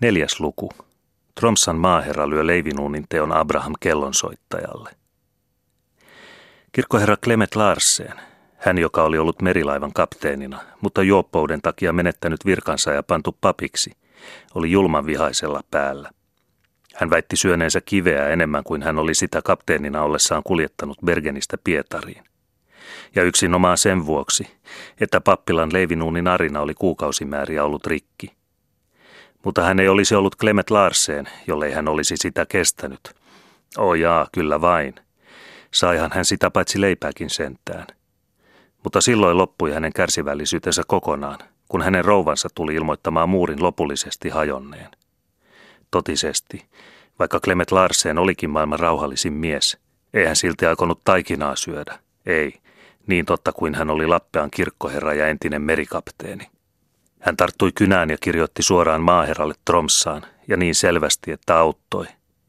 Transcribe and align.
Neljäs 0.00 0.40
luku. 0.40 0.70
Tromsan 1.40 1.76
maaherra 1.76 2.30
lyö 2.30 2.46
leivinuunin 2.46 3.04
teon 3.08 3.32
Abraham 3.32 3.72
kellonsoittajalle. 3.80 4.90
Kirkkoherra 6.72 7.16
Clement 7.16 7.54
Larsen, 7.54 8.20
hän 8.56 8.78
joka 8.78 9.02
oli 9.02 9.18
ollut 9.18 9.42
merilaivan 9.42 9.92
kapteenina, 9.92 10.60
mutta 10.80 11.02
juoppouden 11.02 11.62
takia 11.62 11.92
menettänyt 11.92 12.46
virkansa 12.46 12.92
ja 12.92 13.02
pantu 13.02 13.36
papiksi, 13.40 13.92
oli 14.54 14.70
julman 14.70 15.06
vihaisella 15.06 15.60
päällä. 15.70 16.10
Hän 16.94 17.10
väitti 17.10 17.36
syöneensä 17.36 17.80
kiveä 17.80 18.28
enemmän 18.28 18.64
kuin 18.64 18.82
hän 18.82 18.98
oli 18.98 19.14
sitä 19.14 19.42
kapteenina 19.42 20.02
ollessaan 20.02 20.42
kuljettanut 20.42 20.98
Bergenistä 21.04 21.56
Pietariin. 21.64 22.24
Ja 23.14 23.22
yksinomaan 23.22 23.78
sen 23.78 24.06
vuoksi, 24.06 24.46
että 25.00 25.20
pappilan 25.20 25.72
leivinuunin 25.72 26.28
arina 26.28 26.60
oli 26.60 26.74
kuukausimääriä 26.74 27.64
ollut 27.64 27.86
rikki– 27.86 28.32
mutta 29.44 29.62
hän 29.62 29.80
ei 29.80 29.88
olisi 29.88 30.14
ollut 30.14 30.36
Clement 30.36 30.70
Larsen, 30.70 31.28
jollei 31.46 31.72
hän 31.72 31.88
olisi 31.88 32.14
sitä 32.16 32.46
kestänyt. 32.46 33.14
O 33.78 33.94
jaa, 33.94 34.26
kyllä 34.32 34.60
vain. 34.60 34.94
Saihan 35.70 36.10
hän 36.14 36.24
sitä 36.24 36.50
paitsi 36.50 36.80
leipääkin 36.80 37.30
sentään. 37.30 37.86
Mutta 38.84 39.00
silloin 39.00 39.38
loppui 39.38 39.72
hänen 39.72 39.92
kärsivällisyytensä 39.92 40.82
kokonaan, 40.86 41.38
kun 41.68 41.82
hänen 41.82 42.04
rouvansa 42.04 42.48
tuli 42.54 42.74
ilmoittamaan 42.74 43.28
muurin 43.28 43.62
lopullisesti 43.62 44.28
hajonneen. 44.28 44.88
Totisesti, 45.90 46.66
vaikka 47.18 47.40
Clement 47.40 47.70
Larsen 47.70 48.18
olikin 48.18 48.50
maailman 48.50 48.78
rauhallisin 48.78 49.32
mies, 49.32 49.78
ei 50.14 50.26
hän 50.26 50.36
silti 50.36 50.66
aikonut 50.66 51.00
taikinaa 51.04 51.56
syödä. 51.56 51.98
Ei, 52.26 52.54
niin 53.06 53.26
totta 53.26 53.52
kuin 53.52 53.74
hän 53.74 53.90
oli 53.90 54.06
Lappean 54.06 54.50
kirkkoherra 54.50 55.14
ja 55.14 55.28
entinen 55.28 55.62
merikapteeni. 55.62 56.50
Hän 57.20 57.36
tarttui 57.36 57.72
kynään 57.74 58.10
ja 58.10 58.16
kirjoitti 58.20 58.62
suoraan 58.62 59.00
maaherralle 59.00 59.54
Tromsaan, 59.64 60.22
ja 60.48 60.56
niin 60.56 60.74
selvästi, 60.74 61.32
että 61.32 61.58
auttoi. 61.58 62.06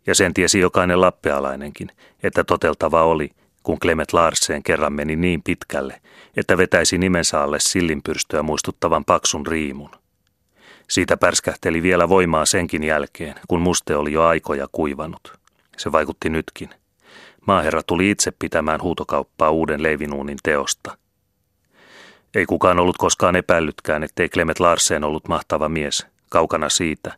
Ja 0.07 0.15
sen 0.15 0.33
tiesi 0.33 0.59
jokainen 0.59 1.01
lappealainenkin, 1.01 1.91
että 2.23 2.43
toteltava 2.43 3.03
oli, 3.03 3.29
kun 3.63 3.79
Clement 3.79 4.13
Larsen 4.13 4.63
kerran 4.63 4.93
meni 4.93 5.15
niin 5.15 5.43
pitkälle, 5.43 6.01
että 6.37 6.57
vetäisi 6.57 6.97
nimensä 6.97 7.41
alle 7.41 7.57
sillinpyrstöä 7.59 8.43
muistuttavan 8.43 9.05
paksun 9.05 9.47
riimun. 9.47 9.89
Siitä 10.89 11.17
pärskähteli 11.17 11.83
vielä 11.83 12.09
voimaa 12.09 12.45
senkin 12.45 12.83
jälkeen, 12.83 13.35
kun 13.47 13.61
muste 13.61 13.95
oli 13.95 14.11
jo 14.11 14.23
aikoja 14.23 14.67
kuivanut. 14.71 15.33
Se 15.77 15.91
vaikutti 15.91 16.29
nytkin. 16.29 16.69
Maaherra 17.47 17.81
tuli 17.83 18.09
itse 18.09 18.31
pitämään 18.39 18.81
huutokauppaa 18.81 19.49
uuden 19.49 19.83
leivinuunin 19.83 20.37
teosta. 20.43 20.97
Ei 22.35 22.45
kukaan 22.45 22.79
ollut 22.79 22.97
koskaan 22.97 23.35
epäillytkään, 23.35 24.03
ettei 24.03 24.29
Clement 24.29 24.59
Larsen 24.59 25.03
ollut 25.03 25.27
mahtava 25.27 25.69
mies, 25.69 26.07
kaukana 26.29 26.69
siitä. 26.69 27.13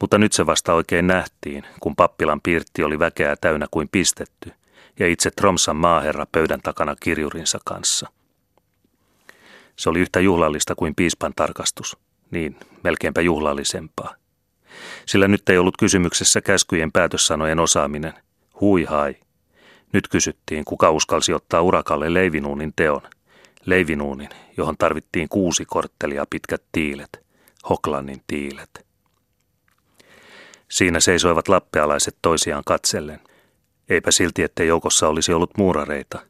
Mutta 0.00 0.18
nyt 0.18 0.32
se 0.32 0.46
vasta 0.46 0.74
oikein 0.74 1.06
nähtiin, 1.06 1.64
kun 1.80 1.96
pappilan 1.96 2.40
piirti 2.40 2.84
oli 2.84 2.98
väkeä 2.98 3.36
täynnä 3.36 3.66
kuin 3.70 3.88
pistetty, 3.92 4.52
ja 4.98 5.08
itse 5.08 5.30
Tromsan 5.30 5.76
maaherra 5.76 6.26
pöydän 6.32 6.60
takana 6.62 6.96
kirjurinsa 7.00 7.58
kanssa. 7.64 8.08
Se 9.76 9.90
oli 9.90 10.00
yhtä 10.00 10.20
juhlallista 10.20 10.74
kuin 10.74 10.94
piispan 10.94 11.32
tarkastus, 11.36 11.96
niin 12.30 12.56
melkeinpä 12.84 13.20
juhlallisempaa. 13.20 14.14
Sillä 15.06 15.28
nyt 15.28 15.48
ei 15.48 15.58
ollut 15.58 15.76
kysymyksessä 15.76 16.40
käskyjen 16.40 16.92
päätössanojen 16.92 17.60
osaaminen. 17.60 18.14
Hui 18.60 18.84
hai. 18.84 19.16
Nyt 19.92 20.08
kysyttiin, 20.08 20.64
kuka 20.64 20.90
uskalsi 20.90 21.32
ottaa 21.32 21.62
urakalle 21.62 22.14
leivinuunin 22.14 22.72
teon– 22.76 23.02
leivinuunin, 23.66 24.28
johon 24.56 24.76
tarvittiin 24.78 25.28
kuusi 25.28 25.64
korttelia 25.64 26.24
pitkät 26.30 26.62
tiilet, 26.72 27.24
Hoklannin 27.68 28.22
tiilet. 28.26 28.86
Siinä 30.70 31.00
seisoivat 31.00 31.48
lappealaiset 31.48 32.16
toisiaan 32.22 32.62
katsellen. 32.66 33.20
Eipä 33.88 34.10
silti, 34.10 34.42
ettei 34.42 34.66
joukossa 34.66 35.08
olisi 35.08 35.32
ollut 35.32 35.56
muurareita. 35.58 36.20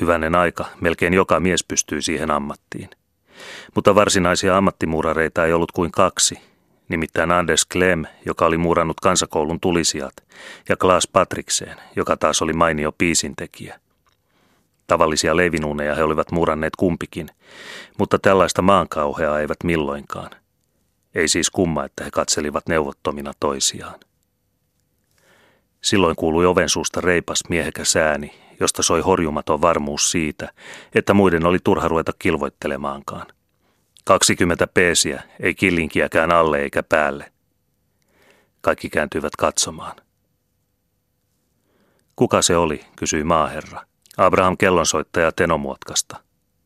Hyvänen 0.00 0.34
aika, 0.34 0.64
melkein 0.80 1.14
joka 1.14 1.40
mies 1.40 1.64
pystyi 1.64 2.02
siihen 2.02 2.30
ammattiin. 2.30 2.90
Mutta 3.74 3.94
varsinaisia 3.94 4.56
ammattimuurareita 4.56 5.46
ei 5.46 5.52
ollut 5.52 5.72
kuin 5.72 5.92
kaksi, 5.92 6.38
nimittäin 6.88 7.30
Anders 7.30 7.64
Klem, 7.64 8.04
joka 8.26 8.46
oli 8.46 8.56
muurannut 8.56 9.00
kansakoulun 9.00 9.60
tulisijat, 9.60 10.14
ja 10.68 10.76
Klaas 10.76 11.08
Patrikseen, 11.08 11.76
joka 11.96 12.16
taas 12.16 12.42
oli 12.42 12.52
mainio 12.52 12.92
piisintekijä– 12.92 13.80
Tavallisia 14.90 15.36
leivinuuneja 15.36 15.94
he 15.94 16.02
olivat 16.02 16.32
muuranneet 16.32 16.76
kumpikin, 16.76 17.28
mutta 17.98 18.18
tällaista 18.18 18.62
maankauheaa 18.62 19.40
eivät 19.40 19.56
milloinkaan. 19.64 20.30
Ei 21.14 21.28
siis 21.28 21.50
kumma, 21.50 21.84
että 21.84 22.04
he 22.04 22.10
katselivat 22.10 22.68
neuvottomina 22.68 23.32
toisiaan. 23.40 24.00
Silloin 25.80 26.16
kuului 26.16 26.46
oven 26.46 26.68
suusta 26.68 27.00
reipas 27.00 27.38
miehekä 27.48 27.84
sääni, 27.84 28.34
josta 28.60 28.82
soi 28.82 29.00
horjumaton 29.00 29.60
varmuus 29.60 30.10
siitä, 30.10 30.52
että 30.94 31.14
muiden 31.14 31.46
oli 31.46 31.58
turha 31.64 31.88
ruveta 31.88 32.12
kilvoittelemaankaan. 32.18 33.26
Kaksikymmentä 34.04 34.66
peesiä, 34.66 35.22
ei 35.40 35.54
killinkiäkään 35.54 36.32
alle 36.32 36.58
eikä 36.58 36.82
päälle. 36.82 37.32
Kaikki 38.60 38.90
kääntyivät 38.90 39.36
katsomaan. 39.38 39.96
Kuka 42.16 42.42
se 42.42 42.56
oli, 42.56 42.84
kysyi 42.96 43.24
maaherra. 43.24 43.90
Abraham 44.20 44.56
kellonsoittaja 44.56 45.32
Tenomuotkasta, 45.32 46.16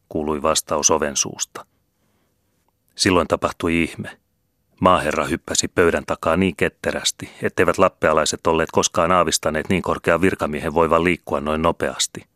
kuului 0.08 0.42
vastaus 0.42 0.90
oven 0.90 1.16
suusta. 1.16 1.66
Silloin 2.94 3.28
tapahtui 3.28 3.82
ihme. 3.82 4.18
Maaherra 4.80 5.24
hyppäsi 5.24 5.68
pöydän 5.68 6.06
takaa 6.06 6.36
niin 6.36 6.56
ketterästi, 6.56 7.30
etteivät 7.42 7.78
lappealaiset 7.78 8.46
olleet 8.46 8.70
koskaan 8.72 9.12
aavistaneet 9.12 9.68
niin 9.68 9.82
korkean 9.82 10.20
virkamiehen 10.20 10.74
voivan 10.74 11.04
liikkua 11.04 11.40
noin 11.40 11.62
nopeasti. 11.62 12.26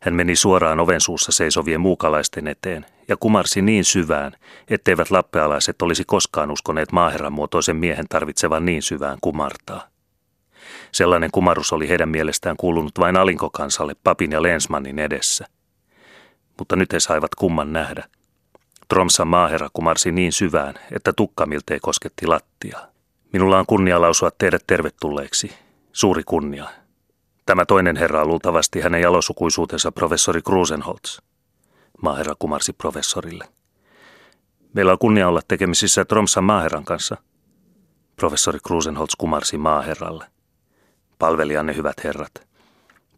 Hän 0.00 0.14
meni 0.14 0.36
suoraan 0.36 0.80
oven 0.80 1.00
suussa 1.00 1.32
seisovien 1.32 1.80
muukalaisten 1.80 2.48
eteen 2.48 2.86
ja 3.08 3.16
kumarsi 3.16 3.62
niin 3.62 3.84
syvään, 3.84 4.32
etteivät 4.68 5.10
lappealaiset 5.10 5.82
olisi 5.82 6.04
koskaan 6.04 6.50
uskoneet 6.50 6.92
maaherran 6.92 7.32
muotoisen 7.32 7.76
miehen 7.76 8.06
tarvitsevan 8.08 8.64
niin 8.64 8.82
syvään 8.82 9.18
kumartaa. 9.20 9.93
Sellainen 10.92 11.30
kumarus 11.30 11.72
oli 11.72 11.88
heidän 11.88 12.08
mielestään 12.08 12.56
kuulunut 12.56 12.98
vain 12.98 13.16
alinkokansalle 13.16 13.94
papin 14.04 14.32
ja 14.32 14.42
Lensmannin 14.42 14.98
edessä. 14.98 15.46
Mutta 16.58 16.76
nyt 16.76 16.92
he 16.92 17.00
saivat 17.00 17.34
kumman 17.34 17.72
nähdä. 17.72 18.04
Tromsan 18.88 19.28
maaherra 19.28 19.68
kumarsi 19.72 20.12
niin 20.12 20.32
syvään, 20.32 20.74
että 20.92 21.12
tukka 21.12 21.46
miltei 21.46 21.80
kosketti 21.80 22.26
lattiaa. 22.26 22.86
Minulla 23.32 23.58
on 23.58 23.66
kunnia 23.66 24.00
lausua 24.00 24.30
teidät 24.30 24.64
tervetulleeksi. 24.66 25.52
Suuri 25.92 26.22
kunnia. 26.26 26.68
Tämä 27.46 27.66
toinen 27.66 27.96
herra 27.96 28.20
on 28.20 28.28
luultavasti 28.28 28.80
hänen 28.80 29.00
jalosukuisuutensa 29.00 29.92
professori 29.92 30.42
Krusenholz. 30.42 31.18
Maaherra 32.02 32.34
kumarsi 32.38 32.72
professorille. 32.72 33.48
Meillä 34.72 34.92
on 34.92 34.98
kunnia 34.98 35.28
olla 35.28 35.40
tekemisissä 35.48 36.04
Tromsan 36.04 36.44
maaherran 36.44 36.84
kanssa. 36.84 37.16
Professori 38.16 38.58
Krusenholz 38.66 39.12
kumarsi 39.18 39.58
maaherralle 39.58 40.33
palvelijanne 41.18 41.76
hyvät 41.76 42.04
herrat. 42.04 42.54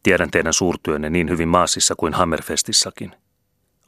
Tiedän 0.07 0.31
teidän 0.31 0.53
suurtyönne 0.53 1.11
niin 1.11 1.31
hyvin 1.31 1.49
Maasissa 1.49 1.95
kuin 1.97 2.15
Hammerfestissakin. 2.15 3.13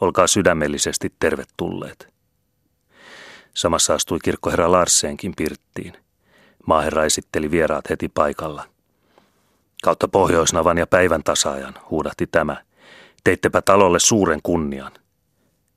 Olkaa 0.01 0.27
sydämellisesti 0.27 1.13
tervetulleet. 1.21 2.09
Samassa 3.55 3.95
astui 3.95 4.19
kirkkoherra 4.25 4.73
Larsenkin 4.73 5.33
pirttiin. 5.37 5.93
Maaherra 6.67 7.05
esitteli 7.05 7.51
vieraat 7.51 7.91
heti 7.91 8.09
paikalla. 8.09 8.65
Kautta 9.83 10.09
pohjoisnavan 10.09 10.79
ja 10.79 10.87
päivän 10.87 11.23
tasaajan, 11.23 11.75
huudahti 11.91 12.27
tämä. 12.27 12.57
Teittepä 13.25 13.63
talolle 13.63 13.99
suuren 13.99 14.41
kunnian. 14.43 14.93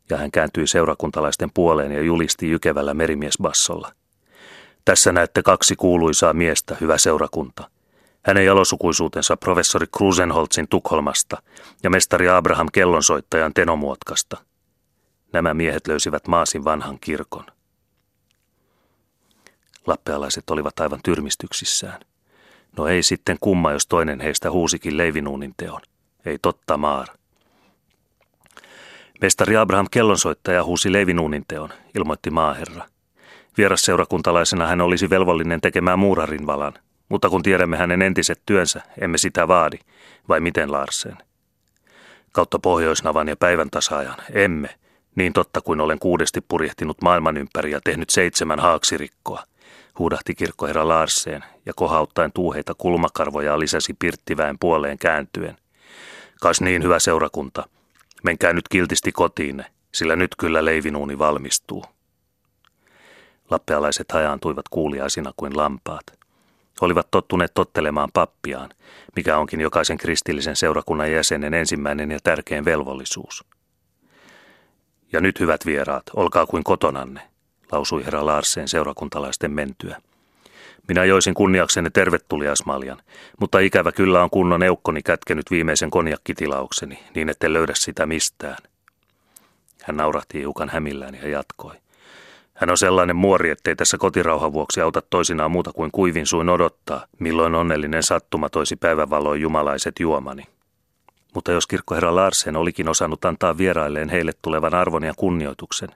Ja 0.10 0.18
hän 0.18 0.32
kääntyi 0.32 0.68
seurakuntalaisten 0.68 1.50
puoleen 1.54 1.92
ja 1.92 2.02
julisti 2.02 2.50
jykevällä 2.50 2.94
merimiesbassolla. 2.94 3.92
Tässä 4.86 5.12
näette 5.12 5.44
kaksi 5.44 5.76
kuuluisaa 5.76 6.34
miestä, 6.34 6.78
hyvä 6.82 6.98
seurakunta– 6.98 7.70
hänen 8.22 8.46
jalosukuisuutensa 8.46 9.38
professori 9.38 9.88
Krusenholzin 9.98 10.68
Tukholmasta 10.68 11.42
ja 11.84 11.90
mestari 11.90 12.30
Abraham 12.30 12.68
Kellonsoittajan 12.74 13.54
Tenomuotkasta. 13.54 14.38
Nämä 15.34 15.54
miehet 15.54 15.88
löysivät 15.88 16.28
Maasin 16.28 16.64
vanhan 16.64 17.00
kirkon. 17.00 17.46
Lappealaiset 19.88 20.50
olivat 20.50 20.80
aivan 20.80 21.00
tyrmistyksissään. 21.04 22.02
No 22.78 22.88
ei 22.88 23.04
sitten 23.04 23.38
kumma, 23.42 23.72
jos 23.72 23.88
toinen 23.88 24.20
heistä 24.20 24.52
huusikin 24.52 24.98
leivinuunin 24.98 25.54
teon. 25.58 25.82
Ei 26.26 26.38
totta 26.42 26.78
maar. 26.78 27.08
Mestari 29.22 29.58
Abraham 29.58 29.88
Kellonsoittaja 29.92 30.64
huusi 30.64 30.92
leivinuunin 30.92 31.46
teon, 31.48 31.70
ilmoitti 31.96 32.30
maaherra. 32.30 32.86
Vierasseurakuntalaisena 33.58 34.68
hän 34.68 34.82
olisi 34.82 35.10
velvollinen 35.10 35.62
tekemään 35.62 36.00
muurarin 36.00 36.48
valan, 36.48 36.74
mutta 37.12 37.30
kun 37.30 37.44
tiedämme 37.44 37.78
hänen 37.78 38.02
entiset 38.02 38.42
työnsä, 38.46 38.82
emme 39.02 39.18
sitä 39.18 39.48
vaadi, 39.48 39.78
vai 40.30 40.40
miten 40.40 40.72
Larsen? 40.72 41.18
Kautta 42.32 42.60
pohjoisnavan 42.60 43.28
ja 43.28 43.36
päivän 43.36 43.70
tasaajan, 43.70 44.18
emme, 44.34 44.70
niin 45.16 45.34
totta 45.34 45.62
kuin 45.62 45.82
olen 45.82 46.00
kuudesti 46.00 46.42
purjehtinut 46.48 47.02
maailman 47.02 47.38
ympäri 47.38 47.72
ja 47.72 47.82
tehnyt 47.84 48.10
seitsemän 48.10 48.60
haaksirikkoa, 48.60 49.44
huudahti 50.00 50.36
kirkkoherra 50.36 50.88
Larseen 50.88 51.44
ja 51.66 51.74
kohauttaen 51.76 52.32
tuuheita 52.34 52.74
kulmakarvoja 52.78 53.60
lisäsi 53.60 53.94
Pirttiväen 54.00 54.60
puoleen 54.60 54.98
kääntyen. 54.98 55.58
Kas 56.42 56.62
niin 56.62 56.84
hyvä 56.84 57.00
seurakunta, 57.00 57.64
menkää 58.24 58.54
nyt 58.54 58.68
kiltisti 58.68 59.12
kotiinne, 59.12 59.66
sillä 59.92 60.16
nyt 60.16 60.36
kyllä 60.38 60.66
leivinuuni 60.66 61.20
valmistuu. 61.20 61.86
Lappealaiset 63.50 64.12
hajaantuivat 64.12 64.70
kuuliaisina 64.70 65.34
kuin 65.38 65.58
lampaat. 65.58 66.21
Olivat 66.82 67.08
tottuneet 67.12 67.54
tottelemaan 67.54 68.10
pappiaan, 68.14 68.70
mikä 69.16 69.38
onkin 69.38 69.62
jokaisen 69.62 69.98
kristillisen 69.98 70.56
seurakunnan 70.56 71.12
jäsenen 71.12 71.54
ensimmäinen 71.54 72.12
ja 72.12 72.20
tärkein 72.24 72.66
velvollisuus. 72.66 73.44
Ja 75.14 75.22
nyt 75.22 75.40
hyvät 75.40 75.66
vieraat, 75.66 76.04
olkaa 76.16 76.46
kuin 76.46 76.64
kotonanne, 76.64 77.22
lausui 77.72 78.06
herra 78.06 78.26
Larsen 78.26 78.68
seurakuntalaisten 78.68 79.52
mentyä. 79.52 80.02
Minä 80.88 81.06
joisin 81.06 81.34
kunniaksenne 81.34 81.90
tervetuliasmaljan, 81.90 83.02
mutta 83.40 83.60
ikävä 83.60 83.92
kyllä 83.92 84.24
on 84.24 84.30
kunnon 84.30 84.64
eukkoni 84.64 85.02
kätkenyt 85.02 85.52
viimeisen 85.52 85.92
konjakkitilaukseni, 85.92 87.00
niin 87.16 87.30
ette 87.30 87.54
löydä 87.54 87.74
sitä 87.76 88.06
mistään. 88.06 88.58
Hän 89.84 89.98
naurahti 89.98 90.40
hiukan 90.40 90.70
hämillään 90.70 91.16
ja 91.16 91.30
jatkoi. 91.30 91.81
Hän 92.62 92.70
on 92.70 92.78
sellainen 92.78 93.16
muori, 93.16 93.50
ettei 93.50 93.76
tässä 93.76 93.98
kotirauhan 93.98 94.54
vuoksi 94.54 94.82
auta 94.82 95.02
toisinaan 95.10 95.52
muuta 95.52 95.72
kuin 95.74 95.92
kuivin 95.92 96.26
suin 96.26 96.50
odottaa, 96.50 97.06
milloin 97.20 97.56
onnellinen 97.56 98.04
sattuma 98.04 98.50
toisi 98.50 98.76
päivävaloon 98.76 99.42
jumalaiset 99.42 100.00
juomani. 100.00 100.44
Mutta 101.36 101.52
jos 101.52 101.68
kirkkoherra 101.68 102.16
Larsen 102.16 102.56
olikin 102.56 102.90
osannut 102.90 103.26
antaa 103.26 103.58
vierailleen 103.58 104.10
heille 104.10 104.32
tulevan 104.42 104.74
arvon 104.74 105.04
ja 105.04 105.14
kunnioituksen, 105.18 105.90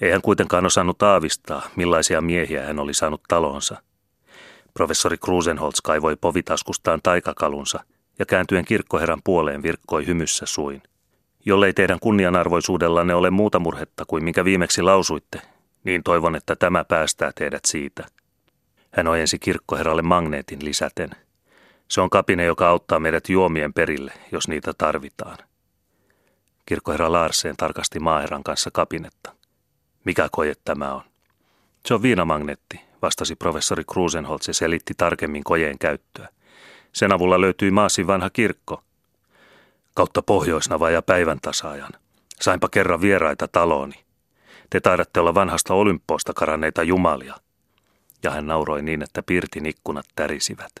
ei 0.00 0.10
hän 0.10 0.22
kuitenkaan 0.22 0.66
osannut 0.66 1.02
aavistaa, 1.02 1.68
millaisia 1.76 2.20
miehiä 2.20 2.66
hän 2.66 2.78
oli 2.78 2.94
saanut 2.94 3.22
talonsa. 3.28 3.82
Professori 4.74 5.18
Krusenholz 5.18 5.80
kaivoi 5.84 6.16
povitaskustaan 6.16 7.00
taikakalunsa 7.02 7.84
ja 8.18 8.26
kääntyen 8.26 8.64
kirkkoherran 8.64 9.20
puoleen 9.24 9.62
virkkoi 9.62 10.06
hymyssä 10.06 10.46
suin. 10.46 10.82
Jollei 11.44 11.72
teidän 11.72 12.00
kunnianarvoisuudellanne 12.00 13.14
ole 13.14 13.30
muuta 13.30 13.58
murhetta 13.58 14.04
kuin 14.04 14.24
minkä 14.24 14.44
viimeksi 14.44 14.82
lausuitte, 14.82 15.40
niin 15.84 16.02
toivon, 16.02 16.36
että 16.36 16.56
tämä 16.56 16.84
päästää 16.84 17.32
teidät 17.34 17.64
siitä. 17.66 18.06
Hän 18.90 19.08
ojensi 19.08 19.38
kirkkoherralle 19.38 20.02
magneetin 20.02 20.64
lisäten. 20.64 21.10
Se 21.88 22.00
on 22.00 22.10
kapine, 22.10 22.44
joka 22.44 22.68
auttaa 22.68 23.00
meidät 23.00 23.28
juomien 23.28 23.72
perille, 23.72 24.12
jos 24.32 24.48
niitä 24.48 24.72
tarvitaan. 24.78 25.38
Kirkkoherra 26.66 27.12
Larsen 27.12 27.56
tarkasti 27.56 28.00
maaherran 28.00 28.44
kanssa 28.44 28.70
kapinetta. 28.70 29.34
Mikä 30.04 30.28
koje 30.32 30.54
tämä 30.64 30.94
on? 30.94 31.02
Se 31.86 31.94
on 31.94 32.02
viinamagneetti, 32.02 32.80
vastasi 33.02 33.36
professori 33.36 33.84
Krusenholz 33.92 34.48
ja 34.48 34.54
selitti 34.54 34.94
tarkemmin 34.96 35.44
kojeen 35.44 35.78
käyttöä. 35.78 36.28
Sen 36.92 37.12
avulla 37.12 37.40
löytyi 37.40 37.70
Maasin 37.70 38.06
vanha 38.06 38.30
kirkko. 38.30 38.82
Kautta 39.94 40.22
pohjoisnava 40.22 40.90
ja 40.90 41.02
päivän 41.02 41.38
tasaajan. 41.42 41.92
Sainpa 42.40 42.68
kerran 42.68 43.00
vieraita 43.00 43.48
talooni. 43.48 44.04
Te 44.70 44.80
taidatte 44.80 45.20
olla 45.20 45.34
vanhasta 45.34 45.74
Olympoosta 45.74 46.32
karanneita 46.34 46.82
jumalia. 46.82 47.34
Ja 48.22 48.30
hän 48.30 48.46
nauroi 48.46 48.82
niin, 48.82 49.02
että 49.02 49.22
pirtin 49.22 49.66
ikkunat 49.66 50.06
tärisivät. 50.16 50.72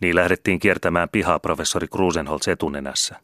Niin 0.00 0.16
lähdettiin 0.16 0.58
kiertämään 0.58 1.08
pihaa 1.08 1.38
professori 1.38 1.88
Krusenholz 1.88 2.48
etunenässä. 2.48 3.20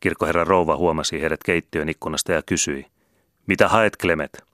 Kirkkoherra 0.00 0.44
Rouva 0.44 0.76
huomasi 0.76 1.20
heidät 1.20 1.42
keittiön 1.44 1.88
ikkunasta 1.88 2.32
ja 2.32 2.42
kysyi, 2.42 2.86
mitä 3.46 3.68
haet 3.68 3.96
Klemet? 3.96 4.44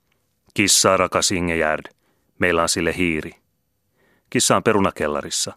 Kissaa 0.54 0.96
rakas 0.96 1.30
Ingejärd, 1.30 1.84
meillä 2.38 2.62
on 2.62 2.68
sille 2.68 2.96
hiiri. 2.96 3.32
Kissa 4.30 4.56
on 4.56 4.62
perunakellarissa. 4.62 5.52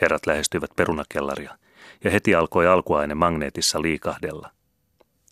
Herrat 0.00 0.26
lähestyivät 0.26 0.70
perunakellaria, 0.76 1.58
ja 2.04 2.10
heti 2.10 2.34
alkoi 2.34 2.66
alkuaine 2.66 3.14
magneetissa 3.14 3.82
liikahdella. 3.82 4.50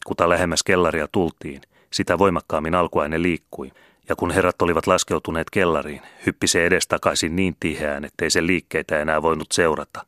Kuta 0.08 0.28
lähemmäs 0.28 0.62
kellaria 0.62 1.08
tultiin, 1.12 1.60
sitä 1.93 2.19
voimakkaammin 2.19 2.75
alkuaine 2.75 3.22
liikkui, 3.22 3.72
ja 4.08 4.16
kun 4.16 4.31
herrat 4.31 4.62
olivat 4.62 4.87
laskeutuneet 4.87 5.50
kellariin, 5.50 6.02
hyppi 6.26 6.46
se 6.46 6.66
edestakaisin 6.66 7.37
niin 7.37 7.56
tiheään, 7.60 8.05
ettei 8.05 8.31
se 8.31 8.46
liikkeitä 8.46 9.00
enää 9.00 9.22
voinut 9.22 9.52
seurata. 9.52 10.06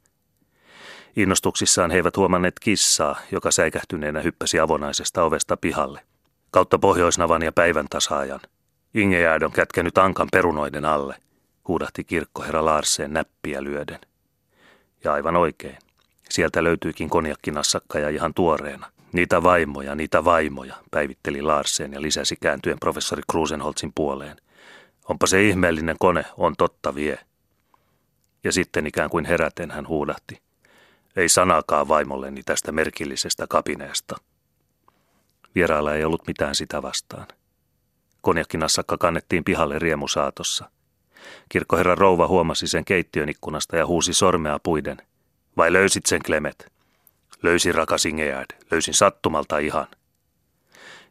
Innostuksissaan 1.17 1.91
he 1.91 1.97
eivät 1.97 2.17
huomanneet 2.17 2.61
kissaa, 2.61 3.19
joka 3.33 3.51
säikähtyneenä 3.51 4.21
hyppäsi 4.21 4.61
avonaisesta 4.61 5.23
ovesta 5.23 5.57
pihalle. 5.57 6.01
Kautta 6.51 6.79
pohjoisnavan 6.79 7.43
ja 7.43 7.53
päivän 7.53 7.87
tasaajan. 7.91 8.41
Ingejääd 8.95 9.43
on 9.43 9.53
kätkenyt 9.53 9.99
ankan 9.99 10.29
perunoiden 10.33 10.85
alle, 10.85 11.17
huudahti 11.69 12.05
kirkkoherra 12.05 12.65
Larseen 12.65 13.13
näppiä 13.13 13.65
lyöden. 13.65 14.01
Ja 15.05 15.13
aivan 15.13 15.37
oikein. 15.37 15.79
Sieltä 16.31 16.65
löytyikin 16.65 17.11
konjakkinassakka 17.11 17.99
ja 17.99 18.09
ihan 18.09 18.35
tuoreena. 18.35 18.87
Niitä 19.13 19.43
vaimoja, 19.43 19.95
niitä 19.95 20.25
vaimoja, 20.25 20.75
päivitteli 20.91 21.43
Larsen 21.43 21.93
ja 21.93 22.03
lisäsi 22.03 22.37
kääntyen 22.41 22.79
professori 22.81 23.23
Krusenholzin 23.31 23.93
puoleen. 23.95 24.37
Onpa 25.09 25.27
se 25.27 25.49
ihmeellinen 25.49 25.97
kone, 25.99 26.25
on 26.37 26.55
totta 26.59 26.95
vie. 26.95 27.19
Ja 28.45 28.53
sitten 28.53 28.87
ikään 28.87 29.11
kuin 29.11 29.25
heräten 29.25 29.71
hän 29.71 29.89
huudahti. 29.89 30.43
Ei 31.17 31.29
sanakaan 31.29 31.89
vaimolleni 31.89 32.43
tästä 32.43 32.73
merkillisestä 32.73 33.47
kapineesta. 33.47 34.17
Vierailla 35.55 35.95
ei 35.95 36.05
ollut 36.05 36.27
mitään 36.27 36.55
sitä 36.55 36.83
vastaan. 36.83 37.27
Konjakkinassakka 38.21 38.99
kannettiin 38.99 39.45
pihalle 39.45 39.79
riemusaatossa. 39.79 40.71
Kirkkoherra 41.49 41.95
rouva 41.95 42.29
huomasi 42.29 42.67
sen 42.67 42.85
keittiön 42.85 43.29
ikkunasta 43.29 43.77
ja 43.77 43.87
huusi 43.87 44.15
sormea 44.15 44.59
puiden. 44.63 44.97
Vai 45.57 45.73
löysit 45.73 46.07
sen, 46.07 46.23
Klemet? 46.23 46.73
Löysin 47.43 47.75
rakas 47.75 48.07
Ingead, 48.07 48.47
löysin 48.71 48.95
sattumalta 48.95 49.59
ihan. 49.59 49.87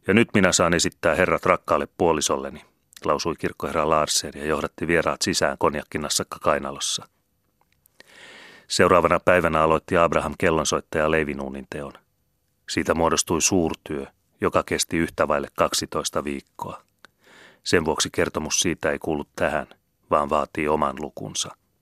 Ja 0.07 0.13
nyt 0.13 0.29
minä 0.33 0.51
saan 0.51 0.73
esittää 0.73 1.15
herrat 1.15 1.45
rakkaalle 1.45 1.87
puolisolleni, 1.97 2.65
lausui 3.05 3.35
kirkkoherra 3.35 3.89
Larsen 3.89 4.33
ja 4.35 4.45
johdatti 4.45 4.87
vieraat 4.87 5.21
sisään 5.21 5.57
konjakkinassa 5.57 6.25
kainalossa. 6.41 7.07
Seuraavana 8.67 9.19
päivänä 9.19 9.61
aloitti 9.61 9.97
Abraham 9.97 10.33
kellonsoittaja 10.37 11.11
Leivinuunin 11.11 11.67
teon. 11.69 11.93
Siitä 12.69 12.93
muodostui 12.93 13.41
suurtyö, 13.41 14.05
joka 14.41 14.63
kesti 14.63 14.97
yhtä 14.97 15.27
vaille 15.27 15.47
12 15.57 16.23
viikkoa. 16.23 16.81
Sen 17.63 17.85
vuoksi 17.85 18.09
kertomus 18.11 18.59
siitä 18.59 18.91
ei 18.91 18.99
kuulu 18.99 19.25
tähän, 19.35 19.67
vaan 20.09 20.29
vaatii 20.29 20.67
oman 20.67 20.95
lukunsa. 20.99 21.55